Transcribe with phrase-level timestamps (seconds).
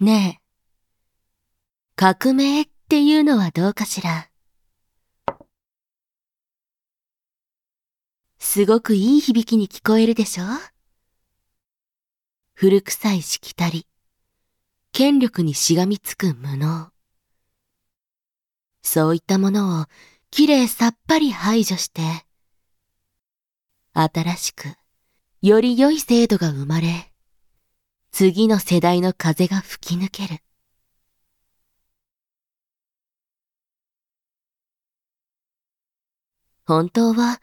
[0.00, 0.42] ねえ、
[1.94, 4.28] 革命っていうのはどうかしら？
[8.40, 10.44] すごくいい響きに聞こえるでしょ？
[12.54, 13.86] 古臭いしきたり、
[14.90, 16.90] 権力にしがみつく無能。
[18.82, 19.86] そういったものを
[20.32, 22.02] きれいさっぱり排除して、
[23.94, 24.74] 新しく、
[25.40, 27.12] より良い制度が生まれ、
[28.16, 30.40] 次の世代の風が吹き抜ける。
[36.64, 37.40] 本当は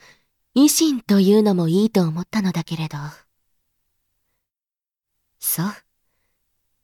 [0.55, 2.97] 維新というのもいいと思ったのだけれど。
[5.39, 5.67] そう。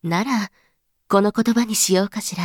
[0.04, 0.52] なら、
[1.08, 2.44] この言葉にしようかしら。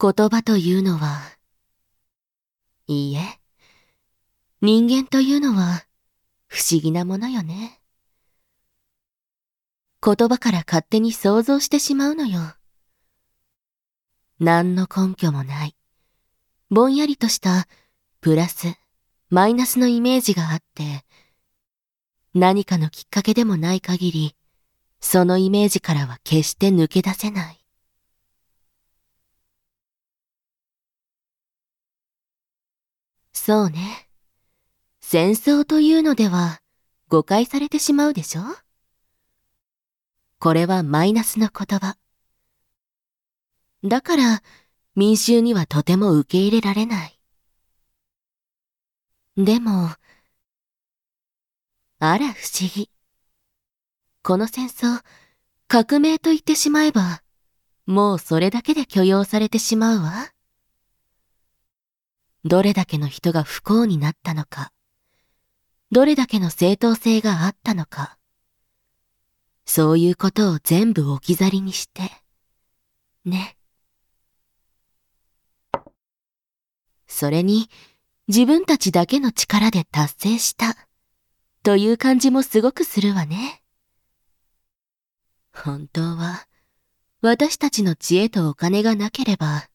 [0.00, 1.39] 言葉というのは、
[2.92, 3.20] いいえ、
[4.60, 5.84] 人間というのは
[6.48, 7.80] 不思議なものよね。
[10.04, 12.40] 言葉から勝手に想像してしまうのよ。
[14.40, 15.76] 何の根拠もない、
[16.68, 17.68] ぼんやりとした
[18.20, 18.74] プラス、
[19.28, 21.04] マイナスのイメージがあって、
[22.34, 24.36] 何かのきっかけでもない限り、
[25.00, 27.59] そのイメージからは決して抜け出せない。
[33.42, 34.06] そうね。
[35.00, 36.60] 戦争というのでは
[37.08, 38.42] 誤解されてしまうでしょ？
[40.38, 41.96] これはマイナスの言葉。
[43.82, 44.42] だから
[44.94, 47.18] 民衆にはとても受け入れられない。
[49.38, 49.88] でも、
[51.98, 52.90] あら不思議。
[54.22, 55.00] この戦争、
[55.66, 57.22] 革命と言ってしまえば、
[57.86, 60.30] もうそれだけで許容されてしまうわ。
[62.44, 64.72] どれだけの人が不幸になったのか、
[65.90, 68.16] どれだけの正当性があったのか、
[69.66, 72.10] そういうことを全部置き去りにして、
[73.24, 73.56] ね。
[77.06, 77.68] それに、
[78.28, 80.76] 自分たちだけの力で達成した、
[81.62, 83.62] という感じもすごくするわね。
[85.52, 86.46] 本当は、
[87.20, 89.68] 私たちの知恵とお金がなければ、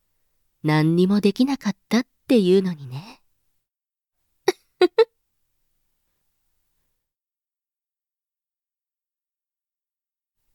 [0.63, 3.21] 何にもできなかったっていうのにね。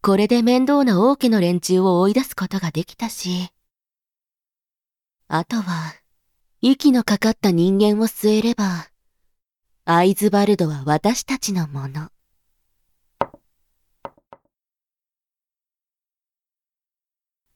[0.02, 3.52] これで面倒な王家の連中を追い出すことができたし、
[5.28, 5.94] あとは、
[6.60, 8.90] 息のかかった人間を据えれば、
[9.84, 12.10] アイズバルドは私たちのもの。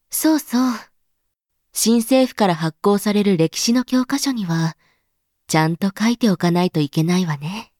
[0.08, 0.93] そうそう。
[1.76, 4.76] 新政府から発行される歴史の教科書には、
[5.48, 7.72] ちゃんと書いておかないといけないわね。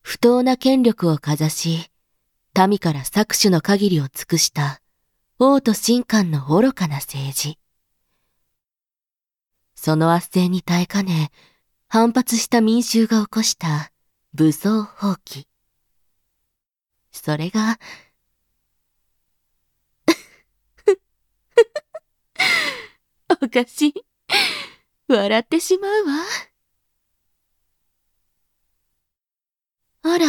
[0.00, 1.90] 不当な権力をかざし、
[2.56, 4.80] 民から搾取の限りを尽くした
[5.40, 7.58] 王と神官の愚かな政治。
[9.74, 11.30] その圧政に耐えかね、
[11.88, 13.90] 反発した民衆が起こした
[14.34, 15.46] 武装放棄。
[17.10, 17.80] それが、
[23.42, 23.94] おかしい。
[25.08, 26.14] 笑ってしまうわ。
[30.02, 30.26] あら、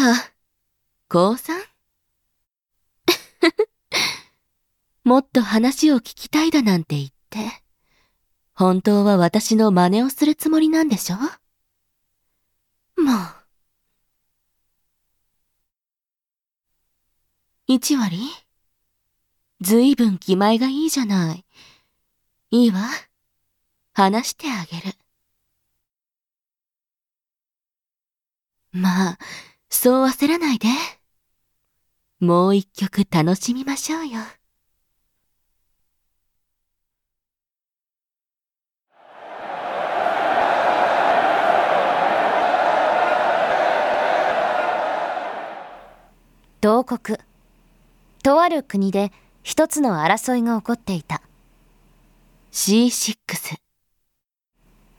[1.10, 1.62] 高さん？
[5.04, 7.64] もっと話を聞きたいだなんて言って、
[8.56, 11.18] 本当は私の真似をするつもりなんでしょ？
[11.18, 13.18] もう。
[17.68, 18.18] 一割？
[19.62, 21.46] ずいぶん気前がいいじゃない。
[22.54, 22.82] いいわ。
[23.94, 24.96] 話してあげる。
[28.72, 29.18] まあ、
[29.72, 30.68] そう焦らないで。
[32.20, 34.20] もう一曲楽しみましょうよ。
[46.62, 47.18] 同国。
[48.22, 49.12] とある国で
[49.42, 51.23] 一つの争いが起こっていた。
[52.56, 53.58] C6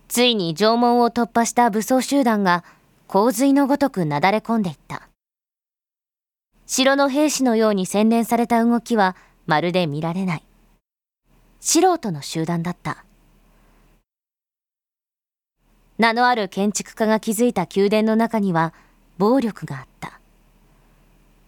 [0.09, 2.65] ついに城門を突破した武装集団が
[3.07, 5.09] 洪水のごとくなだれ込んでいった。
[6.67, 9.15] 城の兵士のように洗練された動きは
[9.47, 10.43] まるで見られない。
[11.61, 13.05] 素人の集団だった。
[15.97, 18.75] 名のある建築家が築いた宮殿の中には
[19.17, 20.19] 暴力があった。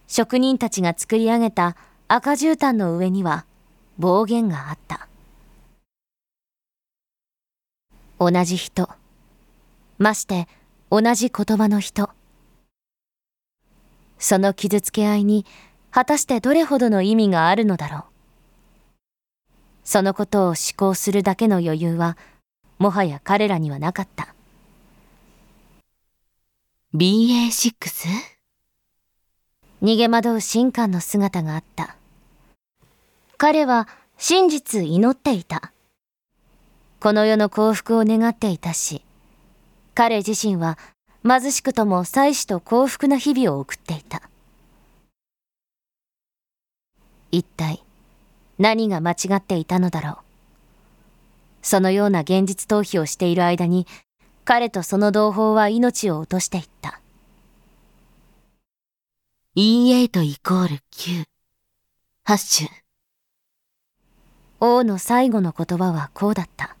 [0.07, 1.75] 職人たちが作り上げた
[2.07, 3.45] 赤絨毯の上には
[3.97, 5.06] 暴言があった。
[8.19, 8.89] 同じ人、
[9.99, 10.47] まして
[10.89, 12.09] 同じ言葉の人。
[14.17, 15.45] その傷つけ合いに
[15.91, 18.03] 果たしてどれほどの意味があるのだろう。
[19.83, 22.17] そのことを思考するだけの余裕は
[22.79, 24.33] もはや彼らにはなかった。
[26.95, 27.75] BA6?
[29.83, 31.95] 逃げ惑う神官の姿があった。
[33.37, 33.87] 彼は
[34.17, 35.71] 真実祈っていた。
[36.99, 39.03] この世の幸福を願っていたし、
[39.93, 40.77] 彼自身は
[41.23, 44.23] 貧しくとも妻子と幸福な日々を送っていた。
[47.31, 47.83] 一体
[48.57, 50.17] 何が間違っていたのだろう。
[51.61, 53.85] そのような現実逃避をしている間に、
[54.45, 57.01] 彼とその同胞は命を落としていった。
[59.55, 61.25] E8 イコール9。
[62.23, 62.67] ハッシュ。
[64.59, 66.76] 王の最後の言葉はこうだった。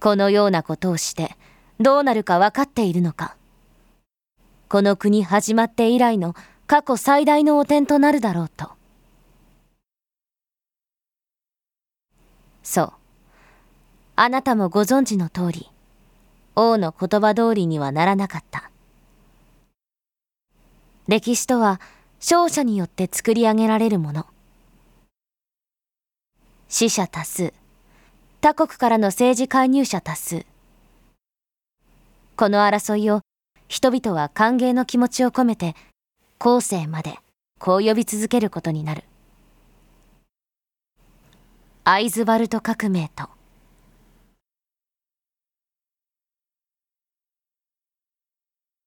[0.00, 1.36] このようなことをして
[1.80, 3.36] どうなるか分かっているのか。
[4.68, 6.34] この国始まって以来の
[6.66, 8.70] 過去最大の汚点となるだろうと。
[12.62, 12.92] そう。
[14.16, 15.70] あなたもご存知の通り、
[16.54, 18.70] 王の言葉通りにはならなかった。
[21.06, 21.80] 歴史とは
[22.20, 24.26] 勝者によって作り上げられるもの。
[26.68, 27.54] 死者多数、
[28.40, 30.46] 他国からの政治介入者多数。
[32.36, 33.22] この争いを
[33.66, 35.74] 人々は歓迎の気持ちを込めて
[36.38, 37.18] 後世まで
[37.58, 39.02] こう呼び続けることになる。
[41.82, 43.28] アイズバルト革命と